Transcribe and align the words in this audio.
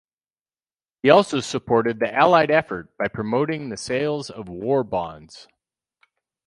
He 1.03 1.11
also 1.11 1.41
supported 1.41 1.99
the 1.99 2.11
Allied 2.11 2.49
effort 2.49 2.89
by 2.97 3.07
promoting 3.07 3.69
the 3.69 3.77
sales 3.77 4.31
of 4.31 4.49
war 4.49 4.83
bonds. 4.83 5.47